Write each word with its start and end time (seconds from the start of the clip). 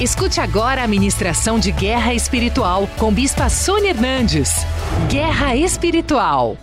Escute 0.00 0.40
agora 0.40 0.82
a 0.82 0.88
ministração 0.88 1.58
de 1.58 1.70
Guerra 1.70 2.14
Espiritual 2.14 2.88
com 2.98 3.12
Bispa 3.12 3.50
Sônia 3.50 3.90
Hernandes. 3.90 4.48
Guerra 5.10 5.54
Espiritual. 5.54 6.56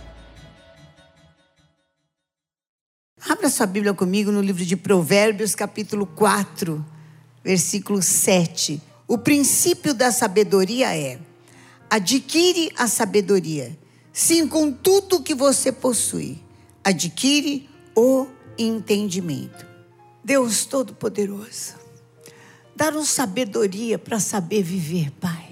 Abra 3.28 3.48
sua 3.48 3.66
Bíblia 3.66 3.94
comigo 3.94 4.32
no 4.32 4.42
livro 4.42 4.64
de 4.64 4.76
Provérbios, 4.76 5.54
capítulo 5.54 6.04
4, 6.04 6.84
versículo 7.44 8.02
7. 8.02 8.82
O 9.06 9.16
princípio 9.16 9.94
da 9.94 10.10
sabedoria 10.10 10.96
é: 10.96 11.20
adquire 11.88 12.72
a 12.76 12.88
sabedoria, 12.88 13.78
sim, 14.12 14.48
com 14.48 14.72
tudo 14.72 15.22
que 15.22 15.36
você 15.36 15.70
possui, 15.70 16.42
adquire 16.82 17.70
o 17.94 18.26
entendimento. 18.58 19.64
Deus 20.24 20.64
Todo-Poderoso, 20.64 21.77
Dá-nos 22.78 23.08
sabedoria 23.08 23.98
para 23.98 24.20
saber 24.20 24.62
viver, 24.62 25.10
Pai. 25.20 25.48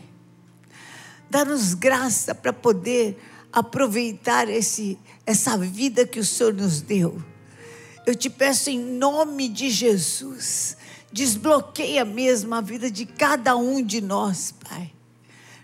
Dá-nos 1.29 1.75
graça 1.75 2.33
para 2.33 2.53
poder 2.53 3.19
aproveitar 3.53 4.49
esse, 4.49 4.97
essa 5.27 5.59
vida 5.59 6.07
que 6.07 6.21
o 6.21 6.25
Senhor 6.25 6.55
nos 6.55 6.81
deu. 6.81 7.21
Eu 8.07 8.15
te 8.15 8.31
peço 8.31 8.71
em 8.71 8.79
nome 8.79 9.49
de 9.49 9.71
Jesus, 9.71 10.77
desbloqueia 11.13 12.05
mesmo 12.05 12.55
a 12.55 12.61
vida 12.61 12.89
de 12.89 13.05
cada 13.05 13.57
um 13.57 13.83
de 13.83 14.01
nós, 14.01 14.55
Pai. 14.65 14.93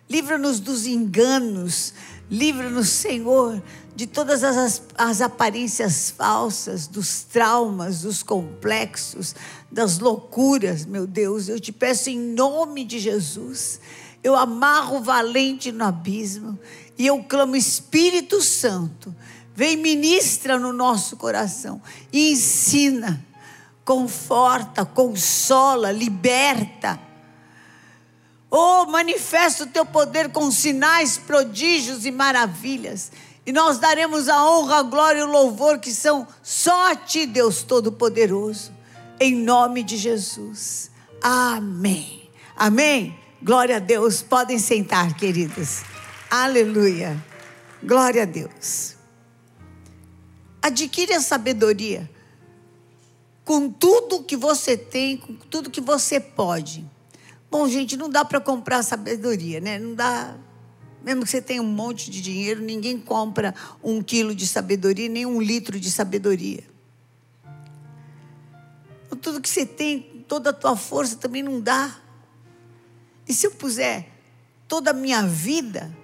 Livra-nos 0.09 0.61
dos 0.61 0.87
enganos, 0.87 1.95
livra-nos, 2.31 2.89
Senhor, 2.89 3.63
de 3.95 4.07
todas 4.07 4.43
as, 4.43 4.83
as 4.97 5.21
aparências 5.21 6.11
falsas, 6.11 6.87
dos 6.87 7.23
traumas, 7.23 8.03
dos 8.03 8.23
complexos, 8.23 9.35
das 9.71 9.99
loucuras, 9.99 10.85
meu 10.85 11.07
Deus. 11.07 11.49
Eu 11.49 11.61
te 11.61 11.73
peço 11.73 12.11
em 12.11 12.19
nome 12.19 12.85
de 12.85 12.99
Jesus. 12.99 13.81
Eu 14.23 14.35
amarro 14.35 14.99
o 14.99 15.03
valente 15.03 15.73
no 15.73 15.85
abismo 15.85 16.59
e 16.97 17.07
eu 17.07 17.23
clamo, 17.25 17.57
Espírito 17.57 18.41
Santo, 18.41 19.15
vem 19.55 19.77
ministra 19.77 20.59
no 20.59 20.73
nosso 20.73 21.17
coração 21.17 21.83
e 22.13 22.33
ensina, 22.33 23.25
conforta, 23.85 24.85
consola, 24.85 25.91
liberta. 25.91 26.99
Oh, 28.55 28.85
manifesta 28.85 29.65
o 29.65 29.67
teu 29.67 29.87
poder 29.87 30.31
com 30.31 30.51
sinais, 30.51 31.17
prodígios 31.17 32.05
e 32.05 32.11
maravilhas 32.11 33.11
e 33.45 33.53
nós 33.53 33.79
daremos 33.79 34.29
a 34.29 34.49
honra, 34.49 34.77
a 34.77 34.83
glória 34.83 35.21
e 35.21 35.25
o 35.25 35.31
louvor 35.31 35.79
que 35.79 35.93
são 35.93 36.27
só 36.43 36.93
a 36.93 36.97
Ti, 36.97 37.27
Deus 37.27 37.63
Todo-Poderoso. 37.63 38.73
Em 39.19 39.35
nome 39.35 39.83
de 39.83 39.97
Jesus. 39.97 40.91
Amém. 41.21 42.31
Amém. 42.57 43.19
Glória 43.43 43.77
a 43.77 43.81
Deus. 43.81 44.23
Podem 44.23 44.61
sentar, 44.61 45.17
queridos. 45.17 45.83
Aleluia. 46.31 47.21
Glória 47.83 48.23
a 48.23 48.27
Deus. 48.27 48.97
Adquire 50.61 51.13
a 51.13 51.21
sabedoria 51.21 52.09
com 53.45 53.69
tudo 53.69 54.23
que 54.23 54.37
você 54.37 54.77
tem, 54.77 55.17
com 55.17 55.35
tudo 55.35 55.69
que 55.69 55.81
você 55.81 56.21
pode. 56.21 56.89
Bom, 57.53 57.69
gente, 57.69 57.99
não 57.99 58.09
dá 58.09 58.25
para 58.25 58.41
comprar 58.41 58.83
sabedoria, 58.83 59.61
né? 59.61 59.79
Não 59.79 59.95
dá 59.95 60.35
mesmo 61.05 61.23
que 61.23 61.29
você 61.29 61.43
tenha 61.43 61.61
um 61.61 61.67
monte 61.67 62.11
de 62.11 62.23
dinheiro, 62.23 62.63
ninguém 62.63 62.99
compra 62.99 63.55
um 63.83 64.03
quilo 64.03 64.35
de 64.35 64.47
sabedoria, 64.47 65.07
nem 65.07 65.27
um 65.27 65.39
litro 65.39 65.79
de 65.79 65.91
sabedoria. 65.91 66.65
Então, 69.05 69.19
tudo 69.19 69.41
que 69.43 69.51
você 69.51 69.67
tem, 69.67 70.25
toda 70.27 70.49
a 70.49 70.53
tua 70.55 70.77
força 70.77 71.17
também 71.17 71.43
não 71.43 71.61
dá. 71.61 71.95
E 73.29 73.35
se 73.35 73.47
eu 73.47 73.51
puser 73.51 74.09
toda 74.67 74.93
a 74.93 74.95
minha 74.95 75.23
vida, 75.27 75.95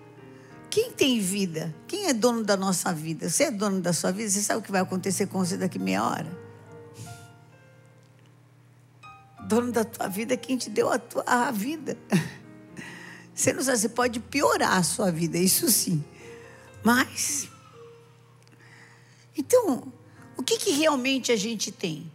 quem 0.69 0.91
tem 0.93 1.19
vida? 1.19 1.75
Quem 1.87 2.09
é 2.09 2.13
dono 2.13 2.45
da 2.45 2.59
nossa 2.59 2.93
vida? 2.93 3.31
Você 3.31 3.45
é 3.45 3.51
dono 3.51 3.81
da 3.81 3.95
sua 3.95 4.13
vida? 4.13 4.29
Você 4.29 4.43
sabe 4.43 4.61
o 4.61 4.63
que 4.63 4.71
vai 4.71 4.83
acontecer 4.83 5.29
com 5.29 5.39
você 5.39 5.57
daqui 5.57 5.79
meia 5.79 6.05
hora? 6.05 6.38
Dono 9.49 9.73
da 9.73 9.83
tua 9.83 10.09
vida 10.09 10.35
é 10.35 10.37
quem 10.37 10.59
te 10.59 10.69
deu 10.69 10.93
a, 10.93 10.99
tua, 10.99 11.25
a 11.27 11.51
vida. 11.51 11.97
Você 13.35 13.53
não 13.53 13.63
sabe, 13.63 13.79
você 13.79 13.89
pode 13.89 14.19
piorar 14.19 14.77
a 14.77 14.83
sua 14.83 15.13
vida, 15.13 15.39
isso 15.39 15.71
sim. 15.71 16.05
Mas. 16.83 17.49
Então, 19.37 19.93
o 20.37 20.43
que, 20.43 20.59
que 20.59 20.73
realmente 20.73 21.31
a 21.31 21.37
gente 21.37 21.71
tem? 21.71 22.11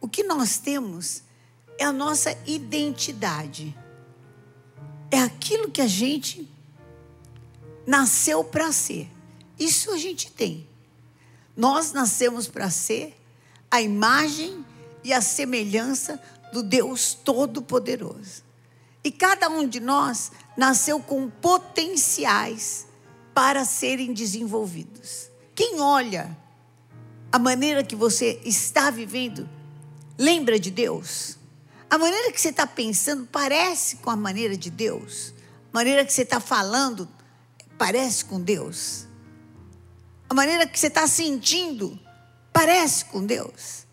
O 0.00 0.08
que 0.08 0.24
nós 0.24 0.58
temos 0.58 1.22
é 1.78 1.84
a 1.84 1.92
nossa 1.92 2.36
identidade. 2.44 3.72
É 5.12 5.20
aquilo 5.20 5.70
que 5.70 5.80
a 5.80 5.86
gente 5.86 6.50
nasceu 7.86 8.42
para 8.42 8.72
ser. 8.72 9.08
Isso 9.56 9.92
a 9.92 9.96
gente 9.96 10.30
tem. 10.32 10.66
Nós 11.56 11.92
nascemos 11.92 12.48
para 12.48 12.68
ser 12.68 13.16
a 13.70 13.80
imagem 13.80 14.66
e 15.04 15.12
a 15.12 15.20
semelhança 15.20 16.20
do 16.54 16.62
Deus 16.62 17.14
Todo-Poderoso. 17.14 18.44
E 19.02 19.10
cada 19.10 19.48
um 19.48 19.66
de 19.66 19.80
nós 19.80 20.30
nasceu 20.56 21.00
com 21.00 21.28
potenciais 21.28 22.86
para 23.34 23.64
serem 23.64 24.14
desenvolvidos. 24.14 25.28
Quem 25.52 25.80
olha 25.80 26.38
a 27.32 27.40
maneira 27.40 27.82
que 27.82 27.96
você 27.96 28.40
está 28.44 28.88
vivendo, 28.88 29.48
lembra 30.16 30.56
de 30.58 30.70
Deus? 30.70 31.36
A 31.90 31.98
maneira 31.98 32.30
que 32.30 32.40
você 32.40 32.50
está 32.50 32.68
pensando 32.68 33.26
parece 33.26 33.96
com 33.96 34.10
a 34.10 34.16
maneira 34.16 34.56
de 34.56 34.70
Deus? 34.70 35.34
A 35.72 35.76
maneira 35.76 36.04
que 36.04 36.12
você 36.12 36.22
está 36.22 36.38
falando 36.38 37.08
parece 37.76 38.24
com 38.24 38.40
Deus? 38.40 39.08
A 40.28 40.34
maneira 40.34 40.68
que 40.68 40.78
você 40.78 40.86
está 40.86 41.08
sentindo 41.08 41.98
parece 42.52 43.06
com 43.06 43.26
Deus? 43.26 43.83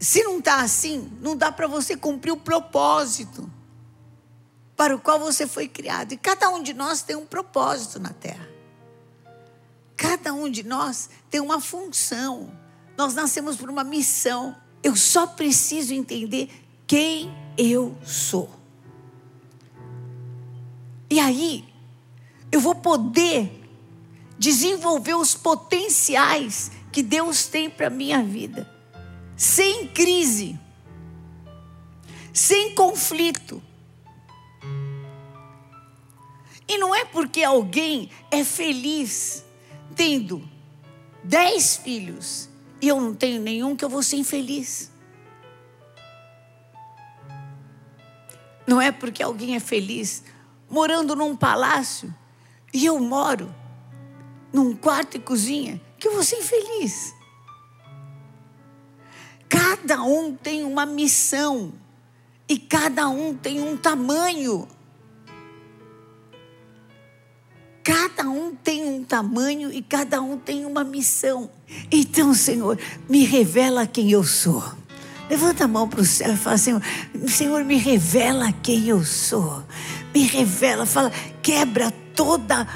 Se 0.00 0.22
não 0.24 0.38
está 0.38 0.62
assim, 0.62 1.12
não 1.20 1.36
dá 1.36 1.52
para 1.52 1.66
você 1.66 1.94
cumprir 1.94 2.32
o 2.32 2.36
propósito 2.38 3.48
para 4.74 4.96
o 4.96 4.98
qual 4.98 5.20
você 5.20 5.46
foi 5.46 5.68
criado. 5.68 6.12
E 6.12 6.16
cada 6.16 6.48
um 6.48 6.62
de 6.62 6.72
nós 6.72 7.02
tem 7.02 7.14
um 7.14 7.26
propósito 7.26 8.00
na 8.00 8.08
terra. 8.08 8.48
Cada 9.98 10.32
um 10.32 10.50
de 10.50 10.62
nós 10.62 11.10
tem 11.28 11.38
uma 11.38 11.60
função. 11.60 12.50
Nós 12.96 13.12
nascemos 13.12 13.56
por 13.56 13.68
uma 13.68 13.84
missão. 13.84 14.56
Eu 14.82 14.96
só 14.96 15.26
preciso 15.26 15.92
entender 15.92 16.48
quem 16.86 17.30
eu 17.58 17.94
sou. 18.02 18.48
E 21.10 21.20
aí, 21.20 21.68
eu 22.50 22.58
vou 22.58 22.74
poder 22.74 23.68
desenvolver 24.38 25.14
os 25.14 25.34
potenciais 25.34 26.70
que 26.90 27.02
Deus 27.02 27.46
tem 27.46 27.68
para 27.68 27.88
a 27.88 27.90
minha 27.90 28.22
vida 28.22 28.79
sem 29.40 29.86
crise, 29.86 30.60
sem 32.30 32.74
conflito. 32.74 33.62
E 36.68 36.76
não 36.76 36.94
é 36.94 37.06
porque 37.06 37.42
alguém 37.42 38.10
é 38.30 38.44
feliz 38.44 39.42
tendo 39.96 40.46
dez 41.24 41.76
filhos 41.76 42.50
e 42.82 42.88
eu 42.88 43.00
não 43.00 43.14
tenho 43.14 43.40
nenhum 43.40 43.74
que 43.74 43.82
eu 43.82 43.88
vou 43.88 44.02
ser 44.02 44.16
infeliz. 44.16 44.92
Não 48.66 48.78
é 48.78 48.92
porque 48.92 49.22
alguém 49.22 49.56
é 49.56 49.60
feliz 49.60 50.22
morando 50.68 51.16
num 51.16 51.34
palácio 51.34 52.14
e 52.74 52.84
eu 52.84 53.00
moro 53.00 53.54
num 54.52 54.76
quarto 54.76 55.16
e 55.16 55.20
cozinha 55.20 55.80
que 55.98 56.08
eu 56.08 56.12
vou 56.12 56.22
ser 56.22 56.36
infeliz. 56.36 57.18
Cada 59.50 60.02
um 60.02 60.34
tem 60.34 60.62
uma 60.64 60.86
missão 60.86 61.72
e 62.48 62.56
cada 62.56 63.08
um 63.08 63.34
tem 63.34 63.60
um 63.60 63.76
tamanho. 63.76 64.66
Cada 67.82 68.30
um 68.30 68.54
tem 68.54 68.84
um 68.84 69.02
tamanho 69.02 69.72
e 69.72 69.82
cada 69.82 70.22
um 70.22 70.38
tem 70.38 70.64
uma 70.64 70.84
missão. 70.84 71.50
Então, 71.90 72.32
Senhor, 72.32 72.78
me 73.08 73.24
revela 73.24 73.86
quem 73.86 74.12
eu 74.12 74.22
sou. 74.22 74.62
Levanta 75.28 75.64
a 75.64 75.68
mão 75.68 75.88
para 75.88 76.00
o 76.00 76.04
céu 76.04 76.32
e 76.34 76.36
fala, 76.36 76.58
Senhor, 76.58 76.82
Senhor, 77.26 77.64
me 77.64 77.76
revela 77.76 78.52
quem 78.62 78.88
eu 78.88 79.04
sou. 79.04 79.64
Me 80.14 80.22
revela, 80.22 80.86
fala, 80.86 81.10
quebra 81.42 81.92
toda 82.14 82.66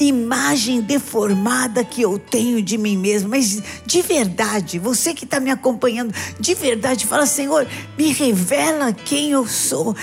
imagem 0.00 0.80
deformada 0.80 1.84
que 1.84 2.02
eu 2.02 2.18
tenho 2.18 2.62
de 2.62 2.78
mim 2.78 2.96
mesmo. 2.96 3.30
Mas 3.30 3.62
de 3.84 4.02
verdade, 4.02 4.78
você 4.78 5.12
que 5.14 5.24
está 5.24 5.40
me 5.40 5.50
acompanhando, 5.50 6.14
de 6.38 6.54
verdade, 6.54 7.06
fala: 7.06 7.26
Senhor, 7.26 7.66
me 7.96 8.12
revela 8.12 8.92
quem 8.92 9.32
eu 9.32 9.46
sou. 9.46 9.94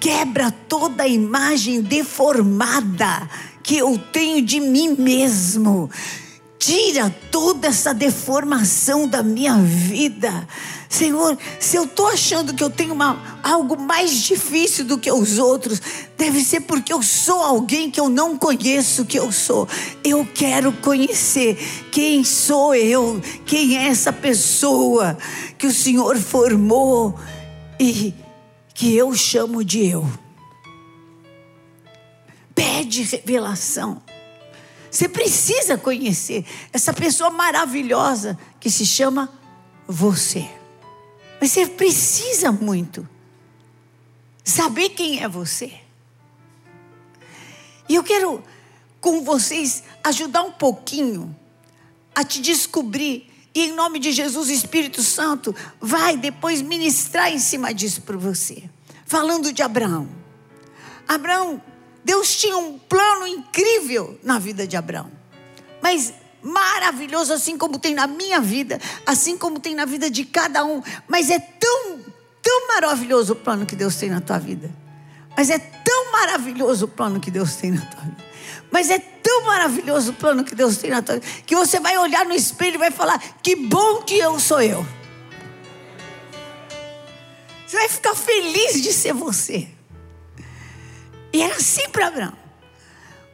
Quebra 0.00 0.50
toda 0.50 1.02
a 1.02 1.08
imagem 1.08 1.80
deformada 1.80 3.28
que 3.62 3.76
eu 3.76 3.98
tenho 3.98 4.40
de 4.40 4.60
mim 4.60 4.94
mesmo 4.96 5.90
tira 6.58 7.14
toda 7.30 7.68
essa 7.68 7.94
deformação 7.94 9.06
da 9.06 9.22
minha 9.22 9.56
vida. 9.58 10.46
Senhor, 10.88 11.38
se 11.60 11.76
eu 11.76 11.84
estou 11.84 12.08
achando 12.08 12.54
que 12.54 12.64
eu 12.64 12.70
tenho 12.70 12.94
uma, 12.94 13.40
algo 13.42 13.78
mais 13.78 14.22
difícil 14.22 14.84
do 14.84 14.98
que 14.98 15.12
os 15.12 15.38
outros, 15.38 15.80
deve 16.16 16.42
ser 16.42 16.60
porque 16.62 16.92
eu 16.92 17.02
sou 17.02 17.40
alguém 17.42 17.90
que 17.90 18.00
eu 18.00 18.08
não 18.08 18.36
conheço 18.36 19.04
que 19.04 19.18
eu 19.18 19.30
sou. 19.30 19.68
Eu 20.02 20.26
quero 20.26 20.72
conhecer 20.72 21.56
quem 21.92 22.24
sou 22.24 22.74
eu, 22.74 23.20
quem 23.44 23.76
é 23.76 23.88
essa 23.88 24.12
pessoa 24.12 25.16
que 25.56 25.66
o 25.66 25.72
Senhor 25.72 26.16
formou 26.16 27.18
e 27.78 28.14
que 28.74 28.96
eu 28.96 29.14
chamo 29.14 29.62
de 29.62 29.86
eu. 29.86 30.08
Pede 32.54 33.02
revelação. 33.02 34.07
Você 34.90 35.08
precisa 35.08 35.76
conhecer 35.76 36.44
essa 36.72 36.92
pessoa 36.92 37.30
maravilhosa 37.30 38.38
que 38.58 38.70
se 38.70 38.86
chama 38.86 39.30
você. 39.86 40.48
Mas 41.40 41.52
você 41.52 41.66
precisa 41.66 42.50
muito 42.50 43.08
saber 44.42 44.90
quem 44.90 45.22
é 45.22 45.28
você. 45.28 45.72
E 47.88 47.94
eu 47.94 48.02
quero 48.02 48.42
com 49.00 49.22
vocês 49.22 49.82
ajudar 50.04 50.42
um 50.42 50.52
pouquinho 50.52 51.34
a 52.14 52.24
te 52.24 52.40
descobrir. 52.40 53.30
E 53.54 53.62
em 53.62 53.72
nome 53.72 53.98
de 53.98 54.12
Jesus, 54.12 54.48
Espírito 54.48 55.02
Santo, 55.02 55.54
vai 55.80 56.16
depois 56.16 56.60
ministrar 56.60 57.32
em 57.32 57.38
cima 57.38 57.72
disso 57.72 58.02
para 58.02 58.16
você. 58.16 58.64
Falando 59.06 59.52
de 59.52 59.62
Abraão. 59.62 60.08
Abraão 61.06 61.62
Deus 62.04 62.36
tinha 62.36 62.56
um 62.56 62.78
plano 62.78 63.26
incrível 63.26 64.18
na 64.22 64.38
vida 64.38 64.66
de 64.66 64.76
Abraão. 64.76 65.10
Mas 65.82 66.14
maravilhoso, 66.42 67.32
assim 67.32 67.58
como 67.58 67.78
tem 67.78 67.94
na 67.94 68.06
minha 68.06 68.40
vida, 68.40 68.80
assim 69.06 69.36
como 69.36 69.58
tem 69.58 69.74
na 69.74 69.84
vida 69.84 70.10
de 70.10 70.24
cada 70.24 70.64
um. 70.64 70.82
Mas 71.06 71.30
é 71.30 71.38
tão, 71.38 71.98
tão 72.42 72.68
maravilhoso 72.68 73.32
o 73.32 73.36
plano 73.36 73.66
que 73.66 73.76
Deus 73.76 73.96
tem 73.96 74.10
na 74.10 74.20
tua 74.20 74.38
vida. 74.38 74.70
Mas 75.36 75.50
é 75.50 75.58
tão 75.58 76.12
maravilhoso 76.12 76.86
o 76.86 76.88
plano 76.88 77.20
que 77.20 77.30
Deus 77.30 77.54
tem 77.56 77.70
na 77.70 77.80
tua 77.80 78.00
vida. 78.00 78.28
Mas 78.70 78.90
é 78.90 78.98
tão 78.98 79.44
maravilhoso 79.46 80.10
o 80.10 80.14
plano 80.14 80.44
que 80.44 80.54
Deus 80.54 80.76
tem 80.76 80.90
na 80.90 81.00
tua 81.00 81.16
vida, 81.16 81.26
que 81.46 81.54
você 81.54 81.80
vai 81.80 81.96
olhar 81.98 82.24
no 82.26 82.34
espelho 82.34 82.74
e 82.74 82.78
vai 82.78 82.90
falar: 82.90 83.18
que 83.42 83.56
bom 83.56 84.02
que 84.02 84.18
eu 84.18 84.38
sou 84.38 84.60
eu. 84.60 84.86
Você 87.66 87.76
vai 87.76 87.88
ficar 87.88 88.14
feliz 88.14 88.82
de 88.82 88.92
ser 88.92 89.12
você. 89.12 89.68
E 91.32 91.42
era 91.42 91.56
assim 91.56 91.88
para 91.90 92.08
Abraão. 92.08 92.32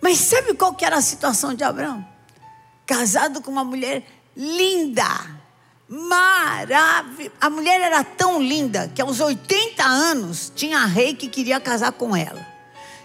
Mas 0.01 0.19
sabe 0.19 0.55
qual 0.55 0.75
que 0.75 0.85
era 0.85 0.97
a 0.97 1.03
situação 1.03 1.55
de 1.55 1.65
Abraão? 1.65 2.07
Casado 2.87 3.41
com 3.41 3.51
uma 3.51 3.65
mulher 3.65 4.07
linda, 4.37 5.09
maravilhosa. 5.89 7.33
A 7.41 7.49
mulher 7.49 7.81
era 7.81 8.05
tão 8.05 8.43
linda 8.43 8.91
que 8.95 9.01
aos 9.01 9.21
80 9.21 9.83
anos 9.83 10.53
tinha 10.55 10.85
rei 10.85 11.15
que 11.15 11.29
queria 11.29 11.59
casar 11.61 11.93
com 11.93 12.15
ela. 12.15 12.47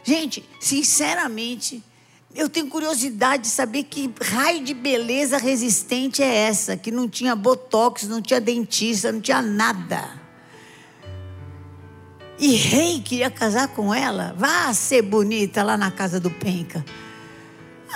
Gente, 0.04 0.48
sinceramente, 0.60 1.84
eu 2.36 2.50
tenho 2.50 2.68
curiosidade 2.68 3.44
de 3.44 3.50
saber 3.50 3.84
que 3.84 4.14
raio 4.22 4.64
de 4.64 4.74
beleza 4.74 5.38
resistente 5.38 6.22
é 6.22 6.36
essa, 6.48 6.78
que 6.78 6.92
não 6.92 7.08
tinha 7.08 7.36
botox, 7.36 8.04
não 8.04 8.22
tinha 8.22 8.42
dentista, 8.42 9.12
não 9.12 9.22
tinha 9.22 9.42
nada. 9.42 10.19
E 12.40 12.56
rei 12.56 13.02
queria 13.02 13.30
casar 13.30 13.68
com 13.68 13.94
ela. 13.94 14.34
Vá 14.38 14.74
ser 14.74 15.02
bonita 15.02 15.62
lá 15.62 15.76
na 15.76 15.92
casa 15.92 16.22
do 16.22 16.32
Penca. 16.32 16.86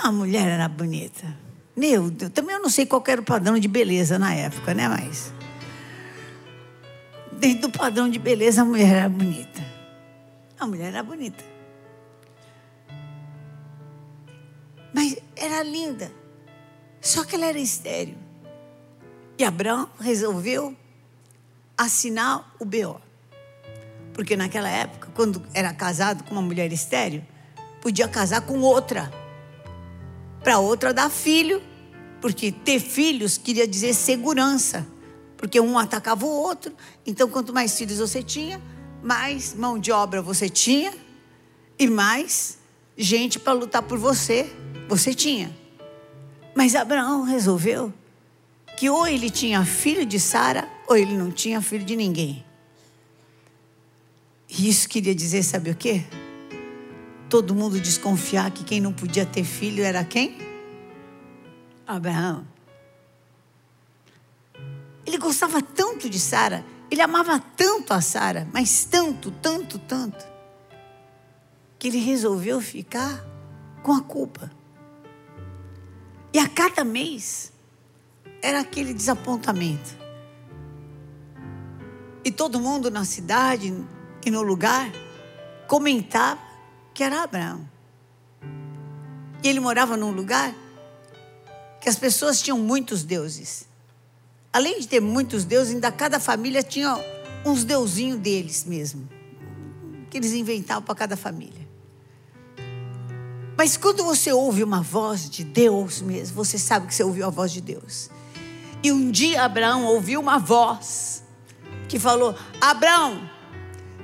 A 0.02 0.12
mulher 0.12 0.46
era 0.46 0.68
bonita. 0.68 1.34
Meu 1.74 2.10
Deus, 2.10 2.30
também 2.30 2.54
eu 2.54 2.62
não 2.62 2.68
sei 2.68 2.84
qual 2.84 3.02
era 3.06 3.20
o 3.20 3.24
padrão 3.24 3.58
de 3.58 3.66
beleza 3.66 4.18
na 4.18 4.34
época, 4.34 4.74
né? 4.74 4.86
Mas. 4.86 5.32
Dentro 7.32 7.68
do 7.68 7.78
padrão 7.78 8.08
de 8.08 8.18
beleza, 8.18 8.62
a 8.62 8.64
mulher 8.66 8.94
era 8.94 9.08
bonita. 9.08 9.64
A 10.60 10.66
mulher 10.66 10.88
era 10.88 11.02
bonita. 11.02 11.42
Mas 14.92 15.16
era 15.34 15.62
linda. 15.62 16.12
Só 17.00 17.24
que 17.24 17.34
ela 17.34 17.46
era 17.46 17.58
estéreo. 17.58 18.16
E 19.38 19.44
Abraão 19.44 19.88
resolveu 19.98 20.76
assinar 21.76 22.54
o 22.60 22.64
BO. 22.64 23.00
Porque 24.14 24.36
naquela 24.36 24.68
época, 24.68 25.10
quando 25.14 25.42
era 25.52 25.74
casado 25.74 26.24
com 26.24 26.32
uma 26.32 26.40
mulher 26.40 26.72
estéreo, 26.72 27.26
podia 27.82 28.08
casar 28.08 28.40
com 28.42 28.60
outra. 28.60 29.12
Para 30.42 30.58
outra 30.60 30.94
dar 30.94 31.10
filho, 31.10 31.60
porque 32.20 32.50
ter 32.52 32.80
filhos 32.80 33.36
queria 33.36 33.66
dizer 33.66 33.92
segurança. 33.92 34.86
Porque 35.36 35.60
um 35.60 35.78
atacava 35.78 36.24
o 36.24 36.30
outro. 36.30 36.72
Então, 37.04 37.28
quanto 37.28 37.52
mais 37.52 37.76
filhos 37.76 37.98
você 37.98 38.22
tinha, 38.22 38.62
mais 39.02 39.52
mão 39.52 39.78
de 39.78 39.92
obra 39.92 40.22
você 40.22 40.48
tinha 40.48 40.94
e 41.78 41.86
mais 41.88 42.56
gente 42.96 43.38
para 43.38 43.52
lutar 43.52 43.82
por 43.82 43.98
você 43.98 44.50
você 44.88 45.12
tinha. 45.12 45.54
Mas 46.54 46.76
Abraão 46.76 47.22
resolveu 47.22 47.92
que 48.76 48.88
ou 48.88 49.06
ele 49.06 49.28
tinha 49.28 49.64
filho 49.64 50.06
de 50.06 50.20
Sara 50.20 50.68
ou 50.86 50.96
ele 50.96 51.16
não 51.16 51.30
tinha 51.30 51.60
filho 51.60 51.84
de 51.84 51.96
ninguém. 51.96 52.44
E 54.56 54.68
isso 54.68 54.88
queria 54.88 55.14
dizer, 55.14 55.42
sabe 55.42 55.70
o 55.70 55.74
quê? 55.74 56.04
Todo 57.28 57.54
mundo 57.54 57.80
desconfiar 57.80 58.52
que 58.52 58.62
quem 58.62 58.80
não 58.80 58.92
podia 58.92 59.26
ter 59.26 59.42
filho 59.42 59.82
era 59.82 60.04
quem? 60.04 60.38
Abraão. 61.84 62.46
Ele 65.04 65.18
gostava 65.18 65.60
tanto 65.60 66.08
de 66.08 66.20
Sara, 66.20 66.64
ele 66.88 67.02
amava 67.02 67.40
tanto 67.56 67.92
a 67.92 68.00
Sara, 68.00 68.48
mas 68.52 68.84
tanto, 68.84 69.32
tanto, 69.32 69.76
tanto, 69.80 70.24
que 71.76 71.88
ele 71.88 71.98
resolveu 71.98 72.60
ficar 72.60 73.24
com 73.82 73.92
a 73.92 74.00
culpa. 74.00 74.52
E 76.32 76.38
a 76.38 76.48
cada 76.48 76.84
mês 76.84 77.52
era 78.40 78.60
aquele 78.60 78.94
desapontamento. 78.94 79.98
E 82.24 82.30
todo 82.30 82.60
mundo 82.60 82.90
na 82.90 83.04
cidade, 83.04 83.74
e 84.24 84.30
no 84.30 84.42
lugar 84.42 84.90
comentava 85.66 86.40
que 86.92 87.02
era 87.02 87.22
Abraão. 87.22 87.68
E 89.42 89.48
ele 89.48 89.60
morava 89.60 89.96
num 89.96 90.10
lugar 90.10 90.54
que 91.80 91.88
as 91.88 91.96
pessoas 91.96 92.40
tinham 92.40 92.58
muitos 92.58 93.02
deuses. 93.02 93.68
Além 94.52 94.80
de 94.80 94.88
ter 94.88 95.00
muitos 95.00 95.44
deuses, 95.44 95.74
ainda 95.74 95.92
cada 95.92 96.18
família 96.18 96.62
tinha 96.62 96.96
uns 97.44 97.64
deusinhos 97.64 98.18
deles 98.18 98.64
mesmo, 98.64 99.08
que 100.10 100.16
eles 100.16 100.32
inventavam 100.32 100.82
para 100.82 100.94
cada 100.94 101.16
família. 101.16 101.68
Mas 103.56 103.76
quando 103.76 104.02
você 104.02 104.32
ouve 104.32 104.64
uma 104.64 104.80
voz 104.80 105.28
de 105.28 105.44
Deus 105.44 106.00
mesmo, 106.00 106.34
você 106.34 106.58
sabe 106.58 106.86
que 106.86 106.94
você 106.94 107.04
ouviu 107.04 107.26
a 107.26 107.30
voz 107.30 107.52
de 107.52 107.60
Deus. 107.60 108.10
E 108.82 108.90
um 108.90 109.10
dia 109.10 109.42
Abraão 109.42 109.84
ouviu 109.84 110.20
uma 110.20 110.38
voz 110.38 111.22
que 111.88 111.98
falou: 111.98 112.34
Abraão, 112.60 113.28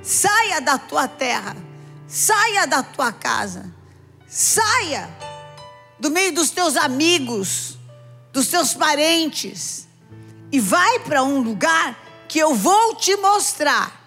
Saia 0.03 0.59
da 0.59 0.77
tua 0.77 1.07
terra, 1.07 1.55
saia 2.07 2.65
da 2.65 2.81
tua 2.81 3.11
casa, 3.11 3.71
saia 4.27 5.09
do 5.99 6.09
meio 6.09 6.33
dos 6.33 6.49
teus 6.49 6.75
amigos, 6.75 7.77
dos 8.33 8.47
teus 8.47 8.73
parentes, 8.73 9.87
e 10.51 10.59
vai 10.59 10.99
para 10.99 11.23
um 11.23 11.39
lugar 11.41 11.95
que 12.27 12.39
eu 12.39 12.55
vou 12.55 12.95
te 12.95 13.15
mostrar. 13.17 13.99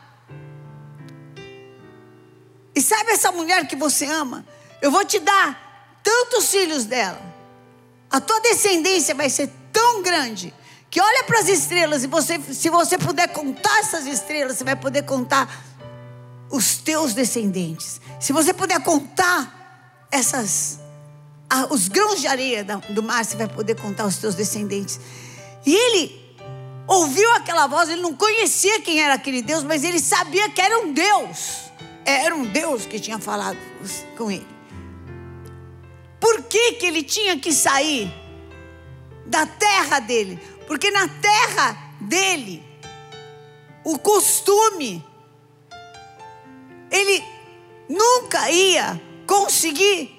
E 2.75 2.81
sabe 2.81 3.13
essa 3.13 3.31
mulher 3.31 3.67
que 3.69 3.77
você 3.77 4.07
ama? 4.07 4.45
Eu 4.83 4.91
vou 4.91 5.05
te 5.05 5.21
dar 5.21 6.01
tantos 6.03 6.51
filhos 6.51 6.85
dela. 6.85 7.23
A 8.11 8.21
tua 8.21 8.41
descendência 8.41 9.15
vai 9.15 9.31
ser 9.31 9.51
tão 9.73 10.03
grande 10.03 10.53
que 10.91 11.01
olha 11.01 11.25
para 11.25 11.41
as 11.41 11.49
estrelas 11.49 12.05
e 12.05 12.07
você, 12.07 12.41
se 12.41 12.69
você 12.69 12.99
puder 12.99 13.29
contar 13.29 13.79
essas 13.81 14.07
estrelas, 14.07 14.59
você 14.59 14.65
vai 14.65 14.77
poder 14.77 15.03
contar 15.03 15.49
os 16.55 16.77
teus 16.77 17.15
descendentes. 17.15 18.01
Se 18.21 18.33
você 18.33 18.55
puder 18.55 18.81
contar 18.81 20.07
essas 20.09 20.79
os 21.71 21.89
grãos 21.89 22.21
de 22.21 22.29
areia 22.29 22.65
do 22.91 23.03
mar, 23.03 23.25
você 23.25 23.37
vai 23.37 23.49
poder 23.49 23.75
contar 23.75 24.07
os 24.07 24.19
teus 24.19 24.37
descendentes. 24.37 25.01
E 25.67 25.75
ele 25.75 26.37
ouviu 26.87 27.33
aquela 27.35 27.67
voz, 27.67 27.89
ele 27.89 28.01
não 28.01 28.15
conhecia 28.15 28.81
quem 28.81 29.01
era 29.01 29.15
aquele 29.15 29.43
Deus, 29.43 29.65
mas 29.65 29.83
ele 29.83 29.99
sabia 29.99 30.49
que 30.49 30.61
era 30.61 30.79
um 30.79 30.93
Deus. 30.93 31.71
Era 32.05 32.35
um 32.35 32.45
Deus 32.45 32.87
que 32.87 33.01
tinha 33.01 33.19
falado 33.19 33.59
com 34.17 34.31
ele. 34.31 34.47
Por 36.21 36.43
que, 36.45 36.75
que 36.75 36.87
ele 36.87 37.03
tinha 37.03 37.39
que 37.39 37.53
sair 37.53 38.13
da 39.27 39.45
terra 39.45 39.99
dele? 39.99 40.41
Porque 40.69 40.91
na 40.91 41.09
terra 41.09 41.77
dele, 42.01 42.63
o 43.85 43.99
costume 43.99 45.05
ele 46.95 47.25
nunca 47.89 48.51
ia 48.51 49.01
conseguir 49.27 50.15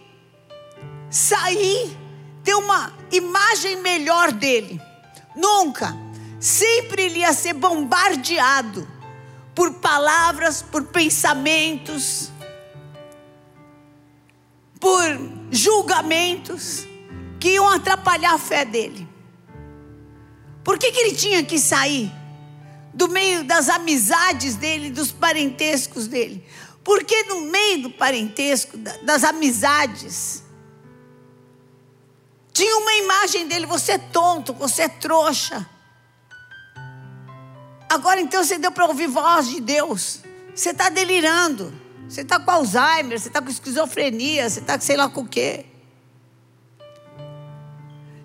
sair 1.10 1.98
ter 2.44 2.54
uma 2.56 2.94
imagem 3.12 3.78
melhor 3.78 4.32
dele. 4.32 4.80
Nunca. 5.36 5.96
Sempre 6.40 7.04
ele 7.04 7.20
ia 7.20 7.34
ser 7.34 7.54
bombardeado 7.54 8.88
por 9.56 9.74
palavras, 9.76 10.62
por 10.62 10.84
pensamentos, 10.84 12.30
por 14.80 15.02
julgamentos 15.50 16.86
que 17.40 17.52
iam 17.52 17.68
atrapalhar 17.70 18.34
a 18.34 18.38
fé 18.38 18.66
dele. 18.66 19.08
Por 20.64 20.78
que, 20.78 20.92
que 20.92 21.00
ele 21.00 21.16
tinha 21.16 21.44
que 21.44 21.58
sair 21.58 22.12
do 22.94 23.08
meio 23.08 23.44
das 23.44 23.70
amizades 23.70 24.56
dele, 24.56 24.90
dos 24.90 25.12
parentescos 25.12 26.08
dele? 26.08 26.46
Porque 26.86 27.24
no 27.24 27.42
meio 27.42 27.82
do 27.82 27.90
parentesco, 27.90 28.78
das 28.78 29.24
amizades, 29.24 30.44
tinha 32.54 32.78
uma 32.78 32.94
imagem 32.94 33.48
dele: 33.48 33.66
você 33.66 33.94
é 33.94 33.98
tonto, 33.98 34.54
você 34.54 34.84
é 34.84 34.88
trouxa. 34.88 35.68
Agora 37.90 38.22
então 38.22 38.44
você 38.44 38.60
deu 38.60 38.72
para 38.72 38.86
ouvir 38.86 39.08
voz 39.08 39.48
de 39.48 39.60
Deus. 39.60 40.20
Você 40.54 40.70
está 40.70 40.90
delirando. 40.90 41.74
Você 42.08 42.22
está 42.22 42.40
com 42.40 42.52
Alzheimer, 42.52 43.20
você 43.20 43.30
está 43.30 43.42
com 43.42 43.50
esquizofrenia, 43.50 44.48
você 44.48 44.60
está 44.60 44.78
com 44.78 44.86
sei 44.86 44.96
lá 44.96 45.10
com 45.10 45.22
o 45.22 45.28
quê. 45.28 45.66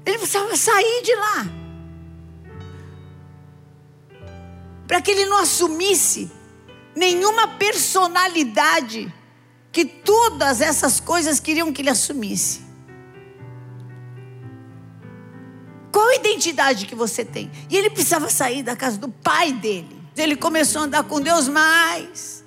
Ele 0.04 0.18
precisava 0.18 0.54
sair 0.54 1.02
de 1.02 1.14
lá. 1.14 1.46
Para 4.86 5.00
que 5.00 5.10
ele 5.12 5.24
não 5.24 5.38
assumisse 5.38 6.30
nenhuma 7.00 7.49
personalidade 7.49 9.11
que 9.73 9.87
todas 9.87 10.61
essas 10.61 11.00
coisas 11.00 11.40
queriam 11.40 11.73
que 11.73 11.80
ele 11.80 11.88
assumisse. 11.88 12.61
Qual 15.90 16.07
a 16.09 16.14
identidade 16.14 16.85
que 16.85 16.95
você 16.95 17.25
tem? 17.25 17.50
E 17.71 17.76
ele 17.76 17.88
precisava 17.88 18.28
sair 18.28 18.62
da 18.62 18.76
casa 18.76 18.99
do 18.99 19.09
pai 19.09 19.50
dele. 19.50 19.99
Ele 20.14 20.37
começou 20.37 20.83
a 20.83 20.85
andar 20.85 21.04
com 21.04 21.23
Deus 21.23 21.49
mais. 21.49 22.45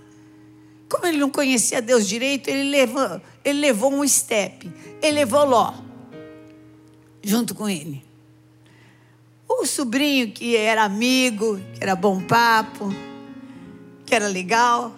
Como 0.88 1.08
ele 1.08 1.18
não 1.18 1.32
conhecia 1.32 1.82
Deus 1.82 2.08
direito, 2.08 2.48
ele 2.48 2.70
levou, 2.70 3.20
ele 3.44 3.60
levou 3.60 3.92
um 3.92 4.08
step. 4.08 4.72
Ele 5.02 5.16
levou 5.16 5.46
Ló 5.46 5.74
junto 7.24 7.56
com 7.56 7.68
ele. 7.68 8.06
O 9.50 9.66
sobrinho 9.66 10.32
que 10.32 10.56
era 10.56 10.84
amigo, 10.84 11.60
que 11.74 11.84
era 11.84 11.96
bom 11.96 12.22
papo, 12.22 12.94
que 14.14 14.16
era 14.16 14.28
legal. 14.28 14.96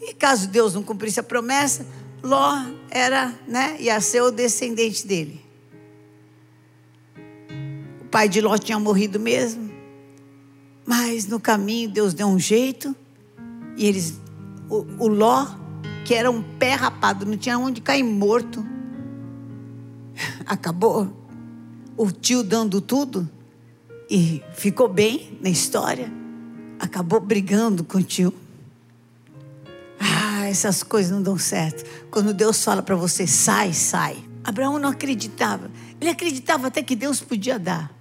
E 0.00 0.14
caso 0.14 0.48
Deus 0.48 0.74
não 0.74 0.82
cumprisse 0.82 1.20
a 1.20 1.22
promessa, 1.22 1.86
Ló 2.22 2.54
era, 2.88 3.34
né, 3.46 3.76
ia 3.80 4.00
ser 4.00 4.22
o 4.22 4.30
descendente 4.30 5.06
dele 5.06 5.50
pai 8.10 8.28
de 8.28 8.40
Ló 8.40 8.58
tinha 8.58 8.78
morrido 8.78 9.20
mesmo. 9.20 9.70
Mas 10.84 11.26
no 11.26 11.38
caminho 11.38 11.88
Deus 11.88 12.12
deu 12.12 12.26
um 12.26 12.38
jeito. 12.38 12.94
E 13.76 13.86
eles, 13.86 14.20
o, 14.68 14.84
o 14.98 15.08
Ló, 15.08 15.46
que 16.04 16.14
era 16.14 16.30
um 16.30 16.42
pé 16.42 16.74
rapado, 16.74 17.24
não 17.24 17.36
tinha 17.36 17.58
onde 17.58 17.80
cair 17.80 18.02
morto. 18.02 18.66
Acabou 20.44 21.08
o 21.96 22.10
tio 22.10 22.42
dando 22.42 22.80
tudo 22.80 23.28
e 24.10 24.42
ficou 24.54 24.88
bem 24.88 25.38
na 25.40 25.48
história. 25.48 26.12
Acabou 26.80 27.20
brigando 27.20 27.84
com 27.84 27.98
o 27.98 28.02
tio. 28.02 28.34
Ah, 30.00 30.48
essas 30.48 30.82
coisas 30.82 31.12
não 31.12 31.22
dão 31.22 31.38
certo. 31.38 31.84
Quando 32.10 32.34
Deus 32.34 32.64
fala 32.64 32.82
para 32.82 32.96
você, 32.96 33.26
sai, 33.26 33.72
sai. 33.72 34.16
Abraão 34.42 34.78
não 34.78 34.88
acreditava. 34.88 35.70
Ele 36.00 36.10
acreditava 36.10 36.68
até 36.68 36.82
que 36.82 36.96
Deus 36.96 37.20
podia 37.20 37.58
dar. 37.58 37.94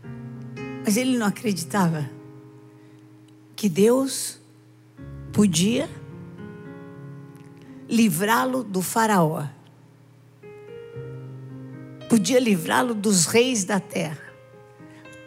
Mas 0.84 0.98
ele 0.98 1.18
não 1.18 1.28
acreditava 1.28 2.10
que 3.56 3.68
Deus 3.68 4.40
podia 5.34 5.90
livrá-lo 7.90 8.64
do 8.64 8.82
Faraó, 8.82 9.46
podia 12.08 12.40
livrá-lo 12.40 12.94
dos 12.94 13.26
reis 13.26 13.66
da 13.66 13.80
terra. 13.80 14.24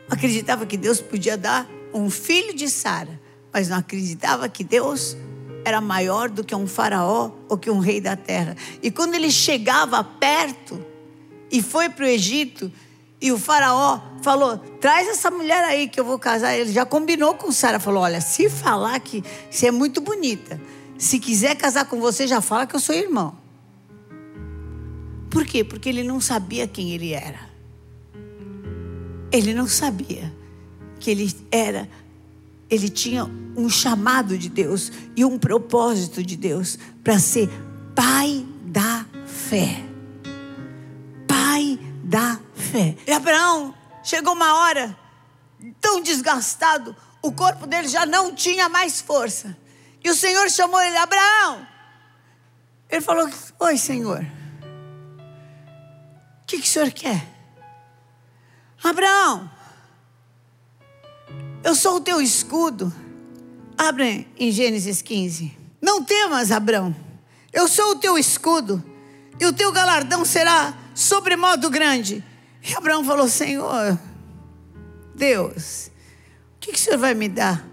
Acreditava 0.09 0.65
que 0.65 0.77
Deus 0.77 1.01
podia 1.01 1.37
dar 1.37 1.69
um 1.93 2.09
filho 2.09 2.55
de 2.55 2.69
Sara, 2.69 3.21
mas 3.53 3.69
não 3.69 3.79
acreditava 3.79 4.49
que 4.49 4.65
Deus 4.65 5.17
era 5.65 5.81
maior 5.81 6.29
do 6.29 6.43
que 6.43 6.55
um 6.55 6.67
faraó 6.67 7.31
ou 7.49 7.57
que 7.57 7.71
um 7.71 7.79
rei 7.79 8.01
da 8.01 8.17
terra. 8.17 8.57
E 8.83 8.91
quando 8.91 9.15
ele 9.15 9.31
chegava 9.31 10.03
perto 10.03 10.85
e 11.51 11.63
foi 11.63 11.89
para 11.89 12.05
o 12.05 12.09
Egito, 12.09 12.73
e 13.21 13.31
o 13.31 13.39
faraó 13.39 14.01
falou: 14.21 14.59
traz 14.81 15.07
essa 15.07 15.31
mulher 15.31 15.63
aí 15.65 15.87
que 15.87 16.01
eu 16.01 16.05
vou 16.05 16.19
casar. 16.19 16.57
Ele 16.57 16.73
já 16.73 16.85
combinou 16.85 17.35
com 17.35 17.53
Sara. 17.53 17.79
Falou: 17.79 18.03
olha, 18.03 18.21
se 18.21 18.51
falar 18.51 18.99
que 18.99 19.23
você 19.49 19.69
é 19.69 19.71
muito 19.71 20.01
bonita, 20.01 20.61
se 20.99 21.21
quiser 21.21 21.55
casar 21.57 21.85
com 21.85 22.01
você, 22.01 22.27
já 22.27 22.41
fala 22.41 22.67
que 22.67 22.75
eu 22.75 22.81
sou 22.81 22.95
irmão. 22.95 23.37
Por 25.31 25.47
quê? 25.47 25.63
Porque 25.63 25.89
ele 25.89 26.03
não 26.03 26.21
sabia 26.21 26.67
quem 26.67 26.91
ele 26.91 27.13
era. 27.13 27.49
Ele 29.31 29.55
não 29.55 29.67
sabia 29.67 30.31
que 30.99 31.11
ele 31.11 31.35
era, 31.51 31.89
ele 32.73 32.89
tinha 32.89 33.25
um 33.55 33.69
chamado 33.69 34.39
de 34.39 34.49
Deus 34.49 34.91
e 35.15 35.27
um 35.27 35.39
propósito 35.39 36.23
de 36.23 36.39
Deus 36.39 36.79
para 37.05 37.19
ser 37.19 37.51
pai 37.95 38.47
da 38.65 39.05
fé. 39.27 39.85
Pai 41.29 41.79
da 42.03 42.41
fé. 42.55 42.97
E 43.07 43.13
Abraão 43.13 43.75
chegou 44.03 44.33
uma 44.33 44.55
hora 44.55 44.97
tão 45.83 46.01
desgastado, 46.01 46.97
o 47.21 47.31
corpo 47.31 47.67
dele 47.67 47.89
já 47.89 48.07
não 48.07 48.35
tinha 48.35 48.71
mais 48.71 49.03
força. 49.03 49.55
E 50.03 50.09
o 50.09 50.15
Senhor 50.15 50.49
chamou 50.51 50.81
ele, 50.81 50.97
Abraão. 50.97 51.67
Ele 52.89 53.03
falou: 53.03 53.29
Oi, 53.61 53.77
Senhor. 53.77 54.25
O 56.43 56.47
que, 56.47 56.59
que 56.59 56.67
o 56.67 56.71
senhor 56.71 56.91
quer? 56.91 57.27
Abraão, 58.83 59.51
eu 61.65 61.75
sou 61.75 61.97
o 61.97 62.01
teu 62.01 62.21
escudo. 62.21 62.93
Abre 63.77 64.29
em 64.37 64.51
Gênesis 64.51 65.03
15. 65.03 65.57
Não 65.81 66.05
temas, 66.05 66.51
Abraão. 66.51 66.95
Eu 67.53 67.69
sou 67.69 67.93
o 67.93 67.97
teu 67.97 68.17
escudo. 68.19 68.83
E 69.41 69.47
o 69.47 69.53
teu 69.53 69.73
galardão 69.73 70.25
será 70.25 70.77
sobremodo 70.95 71.71
grande. 71.71 72.25
E 72.63 72.75
Abraão 72.75 73.05
falou: 73.05 73.29
Senhor, 73.29 73.99
Deus, 75.15 75.91
o 76.57 76.61
que, 76.61 76.73
que 76.73 76.79
o 76.79 76.81
Senhor 76.81 76.99
vai 76.99 77.15
me 77.15 77.29
dar 77.29 77.67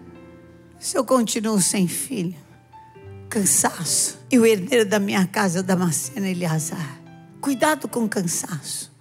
se 0.80 0.98
eu 0.98 1.06
continuo 1.06 1.62
sem 1.62 1.88
filho? 1.88 2.36
Cansaço. 3.30 4.18
E 4.32 4.40
o 4.40 4.46
herdeiro 4.46 4.86
da 4.88 5.00
minha 5.00 5.26
casa 5.28 5.62
Damasceno 5.62 6.26
Eleazar. 6.26 7.00
Cuidado 7.40 7.88
com 7.88 8.04
o 8.04 8.10
cansaço. 8.10 8.92